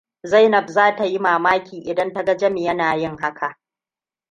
[0.23, 3.59] Zainab za ta yi mamaki idan ta ga Jami yana yin haka.